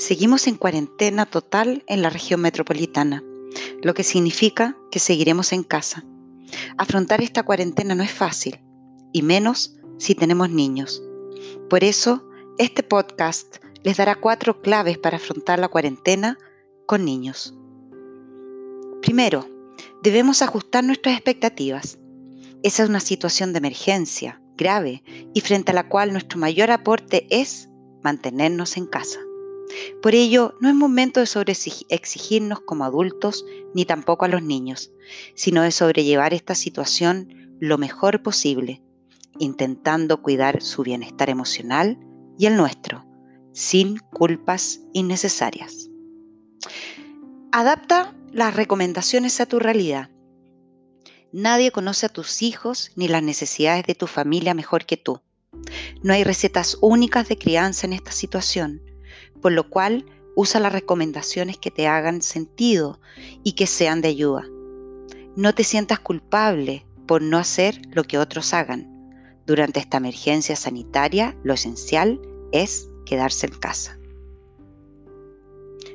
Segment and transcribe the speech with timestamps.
[0.00, 3.22] Seguimos en cuarentena total en la región metropolitana,
[3.82, 6.06] lo que significa que seguiremos en casa.
[6.78, 8.58] Afrontar esta cuarentena no es fácil,
[9.12, 11.02] y menos si tenemos niños.
[11.68, 16.38] Por eso, este podcast les dará cuatro claves para afrontar la cuarentena
[16.86, 17.54] con niños.
[19.02, 19.50] Primero,
[20.02, 21.98] debemos ajustar nuestras expectativas.
[22.62, 25.02] Esa es una situación de emergencia grave
[25.34, 27.68] y frente a la cual nuestro mayor aporte es
[28.02, 29.20] mantenernos en casa.
[30.02, 34.92] Por ello, no es momento de sobreexigirnos como adultos ni tampoco a los niños,
[35.34, 38.82] sino de sobrellevar esta situación lo mejor posible,
[39.38, 41.98] intentando cuidar su bienestar emocional
[42.38, 43.04] y el nuestro,
[43.52, 45.90] sin culpas innecesarias.
[47.52, 50.10] Adapta las recomendaciones a tu realidad.
[51.32, 55.20] Nadie conoce a tus hijos ni las necesidades de tu familia mejor que tú.
[56.02, 58.82] No hay recetas únicas de crianza en esta situación,
[59.40, 60.04] por lo cual
[60.36, 63.00] usa las recomendaciones que te hagan sentido
[63.42, 64.44] y que sean de ayuda.
[65.36, 68.88] No te sientas culpable por no hacer lo que otros hagan.
[69.46, 72.20] Durante esta emergencia sanitaria, lo esencial
[72.52, 73.98] es quedarse en casa.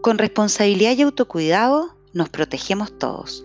[0.00, 3.44] Con responsabilidad y autocuidado nos protegemos todos.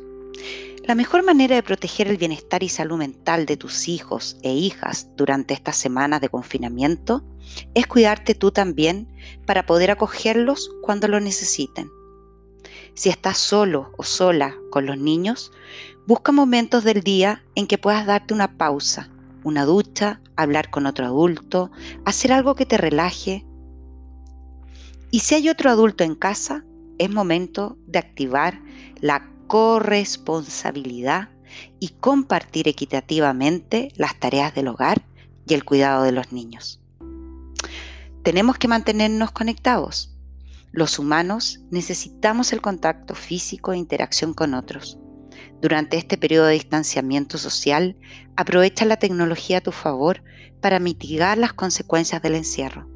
[0.83, 5.07] La mejor manera de proteger el bienestar y salud mental de tus hijos e hijas
[5.15, 7.23] durante estas semanas de confinamiento
[7.75, 9.07] es cuidarte tú también
[9.45, 11.89] para poder acogerlos cuando lo necesiten.
[12.93, 15.51] Si estás solo o sola con los niños,
[16.07, 19.09] busca momentos del día en que puedas darte una pausa,
[19.43, 21.71] una ducha, hablar con otro adulto,
[22.05, 23.45] hacer algo que te relaje.
[25.09, 26.65] Y si hay otro adulto en casa,
[26.97, 28.61] es momento de activar
[28.99, 31.29] la corresponsabilidad
[31.79, 35.01] y compartir equitativamente las tareas del hogar
[35.47, 36.80] y el cuidado de los niños.
[38.23, 40.15] Tenemos que mantenernos conectados.
[40.71, 44.99] Los humanos necesitamos el contacto físico e interacción con otros.
[45.59, 47.97] Durante este periodo de distanciamiento social,
[48.35, 50.23] aprovecha la tecnología a tu favor
[50.61, 52.87] para mitigar las consecuencias del encierro.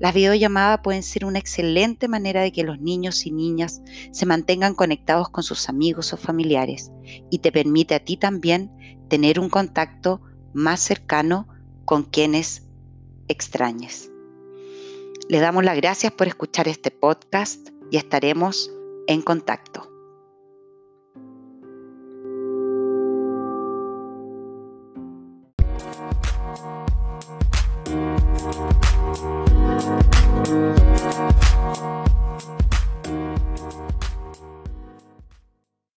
[0.00, 4.74] Las videollamadas pueden ser una excelente manera de que los niños y niñas se mantengan
[4.74, 6.90] conectados con sus amigos o familiares
[7.30, 8.72] y te permite a ti también
[9.08, 10.20] tener un contacto
[10.52, 11.46] más cercano
[11.84, 12.66] con quienes
[13.28, 14.10] extrañes.
[15.28, 18.70] Le damos las gracias por escuchar este podcast y estaremos
[19.08, 19.95] en contacto.